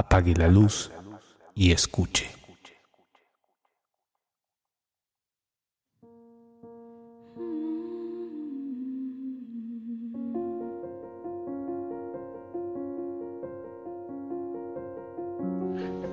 apague 0.00 0.34
la 0.34 0.48
luz 0.48 0.90
y 1.54 1.72
escuche. 1.72 2.30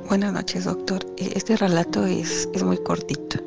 Buenas 0.09 0.31
noches, 0.33 0.65
doctor. 0.65 1.05
E, 1.17 1.31
este 1.35 1.57
relato 1.57 2.05
es, 2.05 2.49
es 2.54 2.63
muy 2.63 2.77
cortito. 2.77 3.39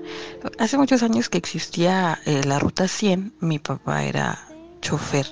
Hace 0.58 0.78
muchos 0.78 1.02
años 1.02 1.28
que 1.28 1.38
existía 1.38 2.18
eh, 2.26 2.42
la 2.44 2.58
Ruta 2.58 2.88
100, 2.88 3.34
mi 3.40 3.58
papá 3.58 4.04
era 4.04 4.38
chofer 4.80 5.26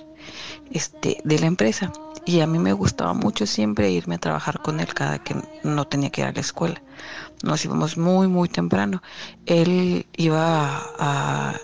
este, 0.70 1.20
de 1.25 1.38
la 1.38 1.46
empresa 1.46 1.93
y 2.25 2.41
a 2.41 2.46
mí 2.46 2.59
me 2.59 2.73
gustaba 2.73 3.14
mucho 3.14 3.46
siempre 3.46 3.91
irme 3.91 4.16
a 4.16 4.18
trabajar 4.18 4.61
con 4.61 4.80
él 4.80 4.93
cada 4.95 5.18
que 5.18 5.37
no 5.62 5.87
tenía 5.87 6.11
que 6.11 6.23
ir 6.23 6.27
a 6.27 6.32
la 6.32 6.41
escuela. 6.41 6.81
Nos 7.43 7.64
íbamos 7.64 7.96
muy, 7.96 8.29
muy 8.29 8.49
temprano. 8.49 9.03
Él 9.46 10.07
iba 10.17 10.82
a, 10.99 11.54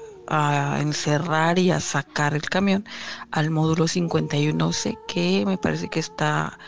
encerrar 0.80 1.58
y 1.58 1.70
a 1.70 1.80
sacar 1.80 2.34
el 2.34 2.48
camión 2.48 2.86
al 3.30 3.50
módulo 3.50 3.84
51C 3.84 4.98
que 5.06 5.44
me 5.46 5.58
parece 5.58 5.88
que 5.88 6.00
está 6.00 6.58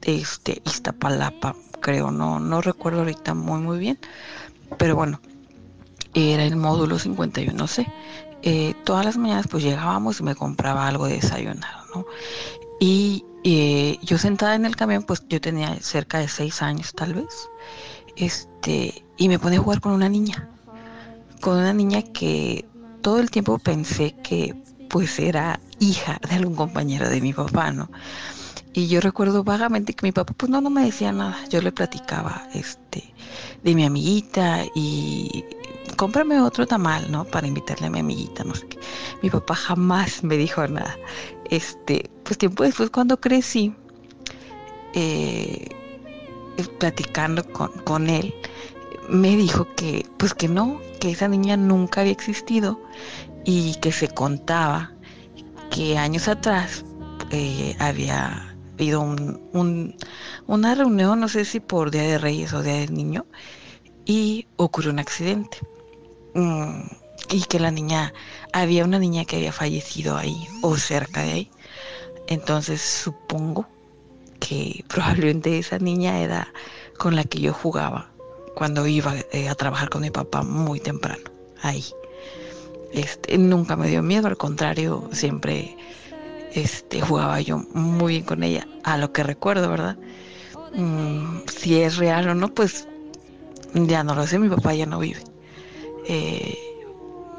este 0.00 0.62
Iztapalapa 0.64 1.54
creo, 1.80 2.10
no, 2.10 2.40
no 2.40 2.62
recuerdo 2.62 3.00
ahorita 3.00 3.34
muy 3.34 3.60
muy 3.60 3.78
bien, 3.78 3.98
pero 4.78 4.96
bueno, 4.96 5.20
era 6.14 6.44
el 6.44 6.56
módulo 6.56 6.98
51C. 6.98 7.86
Eh, 8.42 8.74
todas 8.84 9.04
las 9.04 9.16
mañanas 9.16 9.48
pues 9.48 9.62
llegábamos 9.62 10.20
y 10.20 10.22
me 10.22 10.34
compraba 10.34 10.86
algo 10.86 11.06
de 11.06 11.14
desayunar, 11.14 11.76
¿no? 11.94 12.06
Y 12.86 13.24
eh, 13.44 13.98
yo 14.02 14.18
sentada 14.18 14.54
en 14.54 14.66
el 14.66 14.76
camión, 14.76 15.04
pues 15.04 15.24
yo 15.30 15.40
tenía 15.40 15.74
cerca 15.80 16.18
de 16.18 16.28
seis 16.28 16.60
años 16.60 16.92
tal 16.92 17.14
vez, 17.14 17.48
este, 18.14 19.06
y 19.16 19.30
me 19.30 19.38
ponía 19.38 19.58
a 19.58 19.62
jugar 19.62 19.80
con 19.80 19.92
una 19.92 20.10
niña, 20.10 20.50
con 21.40 21.56
una 21.56 21.72
niña 21.72 22.02
que 22.02 22.66
todo 23.00 23.20
el 23.20 23.30
tiempo 23.30 23.58
pensé 23.58 24.14
que 24.22 24.54
pues 24.90 25.18
era 25.18 25.58
hija 25.80 26.20
de 26.28 26.34
algún 26.34 26.56
compañero 26.56 27.08
de 27.08 27.22
mi 27.22 27.32
papá, 27.32 27.72
¿no? 27.72 27.88
Y 28.74 28.88
yo 28.88 29.00
recuerdo 29.00 29.44
vagamente 29.44 29.94
que 29.94 30.04
mi 30.04 30.12
papá 30.12 30.34
pues 30.36 30.50
no, 30.50 30.60
no 30.60 30.68
me 30.68 30.84
decía 30.84 31.10
nada. 31.10 31.38
Yo 31.48 31.62
le 31.62 31.72
platicaba 31.72 32.46
este 32.52 33.14
de 33.62 33.74
mi 33.74 33.86
amiguita 33.86 34.62
y 34.74 35.42
cómprame 35.96 36.40
otro 36.40 36.66
tamal, 36.66 37.10
¿no? 37.10 37.24
Para 37.24 37.46
invitarle 37.46 37.86
a 37.86 37.90
mi 37.90 38.00
amiguita, 38.00 38.44
no 38.44 38.54
sé 38.54 38.66
qué. 38.66 38.78
Mi 39.22 39.30
papá 39.30 39.54
jamás 39.54 40.22
me 40.22 40.36
dijo 40.36 40.66
nada. 40.66 40.98
Este, 41.50 42.10
pues 42.22 42.38
tiempo 42.38 42.62
después 42.64 42.90
cuando 42.90 43.20
crecí, 43.20 43.74
eh, 44.94 45.68
platicando 46.78 47.44
con, 47.44 47.70
con 47.84 48.08
él, 48.08 48.34
me 49.08 49.36
dijo 49.36 49.66
que, 49.76 50.06
pues 50.16 50.34
que 50.34 50.48
no, 50.48 50.80
que 51.00 51.10
esa 51.10 51.28
niña 51.28 51.56
nunca 51.56 52.00
había 52.00 52.12
existido 52.12 52.80
y 53.44 53.74
que 53.76 53.92
se 53.92 54.08
contaba 54.08 54.92
que 55.70 55.98
años 55.98 56.28
atrás 56.28 56.84
eh, 57.30 57.76
había 57.78 58.54
habido 58.74 59.00
un, 59.00 59.96
una 60.46 60.74
reunión, 60.74 61.20
no 61.20 61.28
sé 61.28 61.44
si 61.44 61.60
por 61.60 61.90
Día 61.90 62.02
de 62.02 62.18
Reyes 62.18 62.52
o 62.52 62.62
Día 62.62 62.74
del 62.74 62.94
Niño, 62.94 63.26
y 64.04 64.46
ocurrió 64.56 64.90
un 64.90 64.98
accidente. 64.98 65.58
Mm, 66.34 66.82
y 67.30 67.42
que 67.42 67.58
la 67.58 67.70
niña, 67.70 68.12
había 68.52 68.84
una 68.84 68.98
niña 68.98 69.24
que 69.24 69.36
había 69.36 69.52
fallecido 69.52 70.16
ahí 70.16 70.48
o 70.62 70.76
cerca 70.76 71.22
de 71.22 71.32
ahí. 71.32 71.50
Entonces 72.26 72.80
supongo 72.80 73.66
que 74.40 74.84
probablemente 74.88 75.58
esa 75.58 75.78
niña 75.78 76.20
era 76.20 76.48
con 76.98 77.16
la 77.16 77.24
que 77.24 77.40
yo 77.40 77.52
jugaba 77.52 78.10
cuando 78.54 78.86
iba 78.86 79.14
eh, 79.32 79.48
a 79.48 79.54
trabajar 79.54 79.90
con 79.90 80.02
mi 80.02 80.10
papá 80.10 80.42
muy 80.42 80.78
temprano, 80.80 81.24
ahí. 81.60 81.84
Este, 82.92 83.36
nunca 83.36 83.74
me 83.74 83.88
dio 83.88 84.02
miedo, 84.02 84.28
al 84.28 84.36
contrario, 84.36 85.08
siempre 85.10 85.76
este, 86.52 87.00
jugaba 87.00 87.40
yo 87.40 87.58
muy 87.74 88.12
bien 88.12 88.24
con 88.24 88.44
ella, 88.44 88.68
a 88.84 88.96
lo 88.96 89.12
que 89.12 89.24
recuerdo, 89.24 89.68
¿verdad? 89.68 89.96
Mm, 90.72 91.40
si 91.48 91.80
es 91.80 91.96
real 91.96 92.28
o 92.28 92.34
no, 92.36 92.54
pues 92.54 92.86
ya 93.74 94.04
no 94.04 94.14
lo 94.14 94.24
sé, 94.28 94.38
mi 94.38 94.48
papá 94.48 94.74
ya 94.74 94.86
no 94.86 95.00
vive. 95.00 95.22
Eh, 96.06 96.73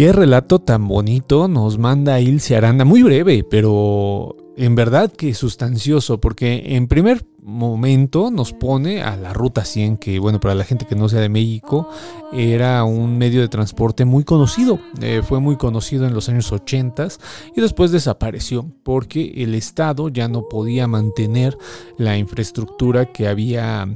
Qué 0.00 0.14
relato 0.14 0.60
tan 0.60 0.88
bonito 0.88 1.46
nos 1.46 1.76
manda 1.76 2.20
Ilse 2.20 2.56
Aranda, 2.56 2.86
muy 2.86 3.02
breve, 3.02 3.44
pero 3.44 4.34
en 4.56 4.74
verdad 4.74 5.12
que 5.12 5.34
sustancioso, 5.34 6.18
porque 6.18 6.74
en 6.74 6.88
primer 6.88 7.26
momento 7.42 8.30
nos 8.30 8.54
pone 8.54 9.02
a 9.02 9.14
la 9.18 9.34
Ruta 9.34 9.62
100, 9.62 9.98
que 9.98 10.18
bueno, 10.18 10.40
para 10.40 10.54
la 10.54 10.64
gente 10.64 10.86
que 10.86 10.96
no 10.96 11.10
sea 11.10 11.20
de 11.20 11.28
México, 11.28 11.86
era 12.32 12.82
un 12.84 13.18
medio 13.18 13.42
de 13.42 13.48
transporte 13.48 14.06
muy 14.06 14.24
conocido, 14.24 14.80
eh, 15.02 15.20
fue 15.22 15.38
muy 15.38 15.56
conocido 15.56 16.06
en 16.06 16.14
los 16.14 16.30
años 16.30 16.50
80 16.50 17.08
y 17.54 17.60
después 17.60 17.90
desapareció 17.90 18.72
porque 18.82 19.34
el 19.36 19.54
Estado 19.54 20.08
ya 20.08 20.28
no 20.28 20.48
podía 20.48 20.86
mantener 20.86 21.58
la 21.98 22.16
infraestructura 22.16 23.12
que 23.12 23.28
había 23.28 23.86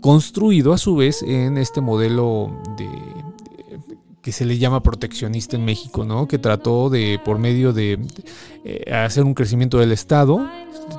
construido 0.00 0.72
a 0.72 0.78
su 0.78 0.94
vez 0.94 1.24
en 1.24 1.58
este 1.58 1.80
modelo 1.80 2.48
de 2.76 2.88
que 4.28 4.32
se 4.32 4.44
le 4.44 4.58
llama 4.58 4.82
proteccionista 4.82 5.56
en 5.56 5.64
México, 5.64 6.04
¿no? 6.04 6.28
Que 6.28 6.38
trató 6.38 6.90
de, 6.90 7.18
por 7.24 7.38
medio 7.38 7.72
de, 7.72 7.98
eh, 8.62 8.92
hacer 8.92 9.24
un 9.24 9.32
crecimiento 9.32 9.78
del 9.78 9.90
Estado, 9.90 10.46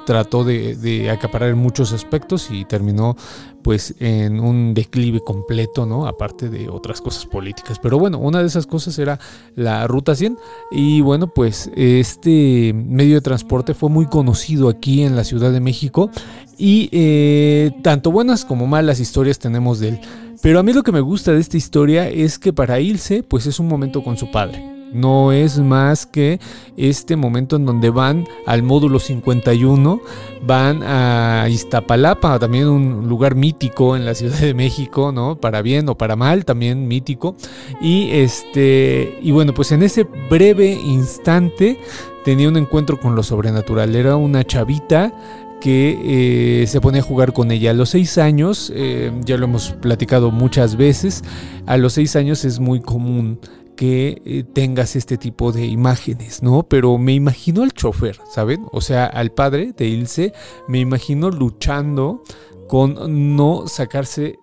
trató 0.09 0.43
de, 0.43 0.75
de, 0.75 1.11
acaparar 1.11 1.55
muchos 1.55 1.93
aspectos 1.93 2.49
y 2.49 2.65
terminó 2.65 3.15
pues 3.61 3.93
en 3.99 4.39
un 4.39 4.73
declive 4.73 5.19
completo, 5.19 5.85
¿no? 5.85 6.07
Aparte 6.07 6.49
de 6.49 6.67
otras 6.67 6.99
cosas 6.99 7.27
políticas. 7.27 7.77
Pero 7.77 7.99
bueno, 7.99 8.17
una 8.17 8.39
de 8.39 8.47
esas 8.47 8.65
cosas 8.65 8.97
era 8.97 9.19
la 9.55 9.85
Ruta 9.85 10.15
100 10.15 10.35
y 10.71 11.01
bueno, 11.01 11.27
pues 11.27 11.69
este 11.75 12.73
medio 12.73 13.13
de 13.13 13.21
transporte 13.21 13.75
fue 13.75 13.91
muy 13.91 14.07
conocido 14.07 14.67
aquí 14.67 15.03
en 15.03 15.15
la 15.15 15.23
Ciudad 15.23 15.51
de 15.51 15.59
México 15.59 16.09
y 16.57 16.89
eh, 16.91 17.71
tanto 17.83 18.09
buenas 18.11 18.45
como 18.45 18.65
malas 18.65 18.99
historias 18.99 19.37
tenemos 19.37 19.79
de 19.79 19.89
él. 19.89 19.99
Pero 20.41 20.59
a 20.59 20.63
mí 20.63 20.73
lo 20.73 20.81
que 20.81 20.91
me 20.91 21.01
gusta 21.01 21.33
de 21.33 21.39
esta 21.39 21.57
historia 21.57 22.09
es 22.09 22.39
que 22.39 22.51
para 22.51 22.79
Ilse, 22.79 23.21
pues 23.21 23.45
es 23.45 23.59
un 23.59 23.67
momento 23.67 24.03
con 24.03 24.17
su 24.17 24.31
padre. 24.31 24.68
No 24.93 25.31
es 25.31 25.59
más 25.59 26.05
que 26.05 26.39
este 26.77 27.15
momento 27.15 27.55
en 27.55 27.65
donde 27.65 27.89
van 27.89 28.27
al 28.45 28.63
módulo 28.63 28.99
51, 28.99 30.01
van 30.45 30.81
a 30.83 31.47
Iztapalapa, 31.49 32.39
también 32.39 32.67
un 32.67 33.07
lugar 33.07 33.35
mítico 33.35 33.95
en 33.95 34.05
la 34.05 34.15
Ciudad 34.15 34.39
de 34.39 34.53
México, 34.53 35.11
¿no? 35.11 35.35
Para 35.35 35.61
bien 35.61 35.89
o 35.89 35.97
para 35.97 36.15
mal, 36.15 36.45
también 36.45 36.87
mítico. 36.87 37.35
Y 37.81 38.09
este, 38.11 39.19
y 39.21 39.31
bueno, 39.31 39.53
pues 39.53 39.71
en 39.71 39.83
ese 39.83 40.07
breve 40.29 40.71
instante 40.71 41.79
tenía 42.25 42.47
un 42.47 42.57
encuentro 42.57 42.99
con 42.99 43.15
lo 43.15 43.23
sobrenatural. 43.23 43.95
Era 43.95 44.15
una 44.15 44.43
chavita 44.43 45.13
que 45.59 46.61
eh, 46.61 46.67
se 46.67 46.81
pone 46.81 46.99
a 46.99 47.01
jugar 47.01 47.33
con 47.33 47.51
ella. 47.51 47.71
A 47.71 47.73
los 47.73 47.89
seis 47.89 48.17
años, 48.17 48.71
eh, 48.75 49.11
ya 49.23 49.37
lo 49.37 49.45
hemos 49.45 49.71
platicado 49.71 50.31
muchas 50.31 50.75
veces, 50.75 51.23
a 51.65 51.77
los 51.77 51.93
seis 51.93 52.15
años 52.15 52.45
es 52.45 52.59
muy 52.59 52.79
común 52.79 53.39
que 53.79 54.21
eh, 54.25 54.43
tengas 54.43 54.97
este 54.97 55.17
tipo 55.17 55.53
de 55.53 55.65
imágenes, 55.65 56.43
¿no? 56.43 56.63
Pero 56.63 56.97
me 56.97 57.13
imagino 57.13 57.63
al 57.63 57.71
chofer, 57.71 58.19
¿saben? 58.29 58.65
O 58.73 58.81
sea, 58.81 59.05
al 59.05 59.31
padre 59.31 59.71
de 59.71 59.87
Ilse, 59.87 60.33
me 60.67 60.79
imagino 60.79 61.29
luchando 61.29 62.21
con 62.67 63.37
no 63.37 63.67
sacarse 63.67 64.37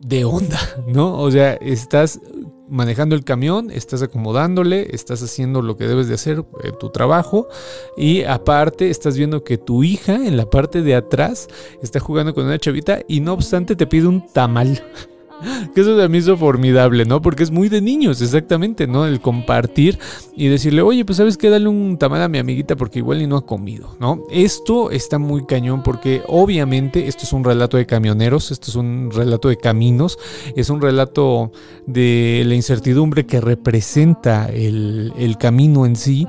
de 0.00 0.24
onda, 0.24 0.58
¿no? 0.88 1.20
O 1.20 1.30
sea, 1.30 1.52
estás 1.52 2.20
manejando 2.68 3.14
el 3.14 3.22
camión, 3.22 3.70
estás 3.70 4.02
acomodándole, 4.02 4.88
estás 4.92 5.22
haciendo 5.22 5.62
lo 5.62 5.76
que 5.76 5.86
debes 5.86 6.08
de 6.08 6.14
hacer, 6.14 6.42
tu 6.80 6.90
trabajo, 6.90 7.46
y 7.96 8.24
aparte 8.24 8.90
estás 8.90 9.16
viendo 9.16 9.44
que 9.44 9.56
tu 9.56 9.84
hija 9.84 10.16
en 10.16 10.36
la 10.36 10.50
parte 10.50 10.82
de 10.82 10.96
atrás 10.96 11.46
está 11.80 12.00
jugando 12.00 12.34
con 12.34 12.46
una 12.46 12.58
chavita 12.58 13.02
y 13.06 13.20
no 13.20 13.34
obstante 13.34 13.76
te 13.76 13.86
pide 13.86 14.08
un 14.08 14.26
tamal. 14.32 14.82
que 15.74 15.80
eso 15.80 15.98
se 15.98 16.08
me 16.08 16.18
hizo 16.18 16.36
formidable, 16.36 17.04
¿no? 17.04 17.22
Porque 17.22 17.42
es 17.42 17.50
muy 17.50 17.68
de 17.68 17.80
niños, 17.80 18.20
exactamente, 18.20 18.86
¿no? 18.86 19.06
El 19.06 19.20
compartir 19.20 19.98
y 20.36 20.48
decirle, 20.48 20.82
oye, 20.82 21.04
pues 21.04 21.18
sabes 21.18 21.36
qué, 21.36 21.50
dale 21.50 21.68
un 21.68 21.98
tamal 21.98 22.22
a 22.22 22.28
mi 22.28 22.38
amiguita 22.38 22.76
porque 22.76 23.00
igual 23.00 23.18
ni 23.18 23.26
no 23.26 23.36
ha 23.36 23.46
comido, 23.46 23.96
¿no? 24.00 24.22
Esto 24.30 24.90
está 24.90 25.18
muy 25.18 25.44
cañón 25.46 25.82
porque 25.82 26.22
obviamente 26.26 27.08
esto 27.08 27.24
es 27.24 27.32
un 27.32 27.44
relato 27.44 27.76
de 27.76 27.86
camioneros, 27.86 28.50
esto 28.50 28.70
es 28.70 28.76
un 28.76 29.10
relato 29.10 29.48
de 29.48 29.56
caminos, 29.56 30.18
es 30.56 30.70
un 30.70 30.80
relato 30.80 31.52
de 31.86 32.42
la 32.46 32.54
incertidumbre 32.54 33.26
que 33.26 33.40
representa 33.40 34.46
el, 34.46 35.36
camino 35.38 35.86
en 35.86 35.96
sí, 35.96 36.26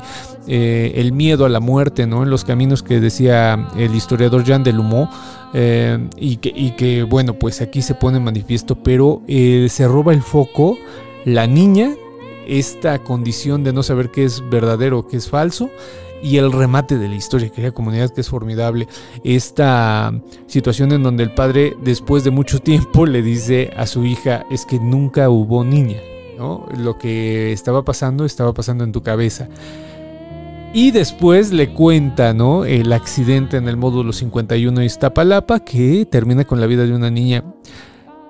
eh, 0.47 0.93
el 0.95 1.11
miedo 1.11 1.45
a 1.45 1.49
la 1.49 1.59
muerte, 1.59 2.07
¿no? 2.07 2.23
En 2.23 2.29
los 2.29 2.43
caminos 2.43 2.83
que 2.83 2.99
decía 2.99 3.67
el 3.77 3.95
historiador 3.95 4.43
Jean 4.43 4.63
Delumeau. 4.63 5.07
Eh, 5.53 6.07
y, 6.15 6.37
que, 6.37 6.75
que, 6.77 7.03
bueno, 7.03 7.33
pues 7.33 7.61
aquí 7.61 7.81
se 7.81 7.93
pone 7.93 8.19
manifiesto, 8.19 8.75
pero 8.81 9.21
eh, 9.27 9.67
se 9.69 9.85
roba 9.85 10.13
el 10.13 10.21
foco 10.21 10.77
la 11.25 11.47
niña, 11.47 11.95
esta 12.47 12.99
condición 12.99 13.63
de 13.63 13.73
no 13.73 13.83
saber 13.83 14.09
qué 14.09 14.23
es 14.25 14.41
verdadero 14.49 15.07
qué 15.07 15.17
es 15.17 15.29
falso, 15.29 15.69
y 16.23 16.37
el 16.37 16.51
remate 16.51 16.97
de 16.97 17.07
la 17.07 17.15
historia, 17.15 17.49
querida 17.49 17.71
comunidad, 17.71 18.11
que 18.11 18.21
es 18.21 18.29
formidable. 18.29 18.87
Esta 19.23 20.13
situación 20.47 20.91
en 20.91 21.03
donde 21.03 21.23
el 21.23 21.33
padre, 21.33 21.75
después 21.83 22.23
de 22.23 22.31
mucho 22.31 22.59
tiempo, 22.59 23.05
le 23.05 23.21
dice 23.21 23.71
a 23.75 23.87
su 23.87 24.05
hija, 24.05 24.45
es 24.51 24.65
que 24.65 24.79
nunca 24.79 25.29
hubo 25.29 25.63
niña, 25.63 25.99
¿no? 26.37 26.67
Lo 26.77 26.97
que 26.97 27.51
estaba 27.51 27.83
pasando, 27.83 28.25
estaba 28.25 28.53
pasando 28.53 28.83
en 28.83 28.91
tu 28.91 29.01
cabeza. 29.01 29.49
Y 30.73 30.91
después 30.91 31.51
le 31.51 31.73
cuenta, 31.73 32.33
¿no? 32.33 32.63
El 32.63 32.93
accidente 32.93 33.57
en 33.57 33.67
el 33.67 33.75
módulo 33.75 34.13
51 34.13 34.79
de 34.79 34.85
Iztapalapa 34.85 35.59
que 35.59 36.05
termina 36.05 36.45
con 36.45 36.61
la 36.61 36.67
vida 36.67 36.85
de 36.85 36.93
una 36.93 37.11
niña. 37.11 37.43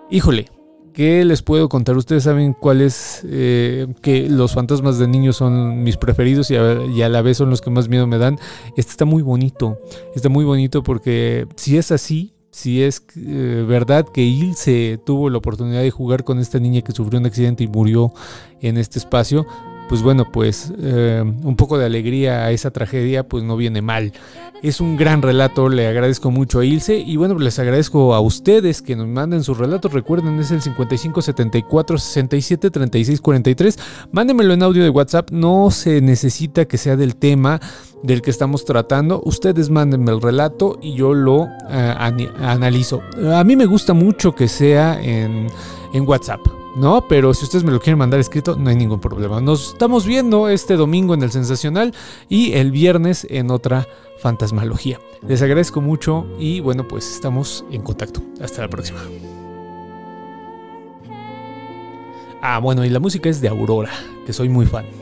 Híjole, 0.10 0.48
¿qué 0.92 1.24
les 1.24 1.44
puedo 1.44 1.70
contar? 1.70 1.96
Ustedes 1.98 2.24
saben 2.24 2.54
cuáles, 2.54 3.22
eh, 3.26 3.86
que 4.02 4.28
los 4.28 4.54
fantasmas 4.54 4.98
de 4.98 5.08
niños 5.08 5.36
son 5.36 5.84
mis 5.84 5.98
preferidos 5.98 6.50
y 6.50 6.56
a, 6.56 7.10
la 7.10 7.22
vez 7.22 7.38
son 7.38 7.52
los 7.52 7.62
que 7.62 7.70
más 7.70 7.90
miedo 7.90 8.08
me 8.08 8.18
dan. 8.18 8.40
Este 8.76 8.90
está 8.90 9.06
muy 9.06 9.22
bonito, 9.22 9.80
está 10.16 10.28
muy 10.28 10.44
bonito 10.44 10.82
porque 10.82 11.48
si 11.58 11.78
es 11.78 11.92
así, 11.92 12.34
si 12.50 12.82
es 12.82 13.06
eh, 13.18 13.64
verdad 13.68 14.08
que 14.12 14.24
Ilse 14.24 15.00
tuvo 15.06 15.30
la 15.30 15.38
oportunidad 15.38 15.82
de 15.84 15.92
jugar 15.92 16.24
con 16.24 16.40
esta 16.40 16.60
niña 16.60 16.82
que 16.82 16.92
sufrió 16.92 17.20
un 17.20 17.28
accidente 17.28 17.64
y 17.64 17.68
murió 17.68 18.14
en 18.62 18.80
este 18.80 18.98
espacio, 18.98 19.46
pues 19.92 20.04
bueno, 20.04 20.24
pues 20.24 20.72
eh, 20.80 21.22
un 21.22 21.58
poco 21.58 21.78
de 21.78 21.86
alegría 21.86 22.46
a 22.46 22.52
esa 22.52 22.72
tragedia, 22.72 23.28
pues 23.28 23.44
no 23.44 23.58
viene 23.58 23.82
mal. 23.82 24.14
Es 24.64 24.80
un 24.80 24.96
gran 24.96 25.22
relato, 25.22 25.68
le 25.68 25.86
agradezco 25.86 26.32
mucho 26.32 26.60
a 26.60 26.66
Ilse 26.66 26.98
y 26.98 27.18
bueno, 27.18 27.38
les 27.38 27.60
agradezco 27.60 28.16
a 28.16 28.22
ustedes 28.22 28.82
que 28.82 28.96
nos 28.96 29.10
manden 29.10 29.44
sus 29.44 29.58
relatos. 29.58 29.92
Recuerden, 29.92 30.40
es 30.40 30.50
el 30.52 30.62
55 30.62 31.22
74 31.22 31.98
67 31.98 32.72
36 32.72 33.20
43. 33.20 33.80
Mándenmelo 34.14 34.54
en 34.54 34.64
audio 34.64 34.82
de 34.82 34.90
WhatsApp, 34.90 35.30
no 35.30 35.70
se 35.72 36.00
necesita 36.00 36.64
que 36.64 36.78
sea 36.78 36.96
del 36.96 37.18
tema 37.18 37.60
del 38.02 38.22
que 38.22 38.32
estamos 38.32 38.64
tratando. 38.64 39.22
Ustedes 39.26 39.70
mándenme 39.70 40.14
el 40.14 40.22
relato 40.22 40.80
y 40.82 40.94
yo 40.94 41.14
lo 41.14 41.50
eh, 41.70 42.30
analizo. 42.40 43.02
A 43.34 43.44
mí 43.44 43.58
me 43.58 43.66
gusta 43.66 43.94
mucho 43.94 44.36
que 44.36 44.48
sea 44.48 44.98
en, 45.04 45.48
en 45.94 46.08
WhatsApp. 46.08 46.61
¿No? 46.76 47.06
Pero 47.08 47.34
si 47.34 47.46
ustedes 47.46 47.64
me 47.64 47.72
lo 47.72 47.80
quieren 47.80 48.00
mandar 48.00 48.20
escrito, 48.20 48.56
no 48.56 48.70
hay 48.70 48.76
ningún 48.76 49.00
problema. 49.00 49.42
Nos 49.42 49.70
estamos 49.70 50.06
viendo 50.06 50.50
este 50.50 50.76
domingo 50.76 51.14
en 51.14 51.24
el 51.24 51.32
Sensacional 51.32 51.94
y 52.30 52.54
el 52.54 52.72
viernes 52.72 53.26
en 53.30 53.52
otra 53.52 53.88
fantasmalogía. 54.20 55.00
Les 55.28 55.42
agradezco 55.42 55.82
mucho 55.82 56.26
y 56.40 56.60
bueno, 56.60 56.88
pues 56.88 57.12
estamos 57.14 57.66
en 57.72 57.82
contacto. 57.82 58.22
Hasta 58.42 58.62
la 58.62 58.70
próxima. 58.70 59.00
Ah, 62.42 62.60
bueno, 62.60 62.84
y 62.84 62.90
la 62.90 63.00
música 63.00 63.30
es 63.30 63.40
de 63.40 63.50
Aurora, 63.50 63.92
que 64.26 64.34
soy 64.34 64.50
muy 64.50 64.66
fan. 64.66 65.01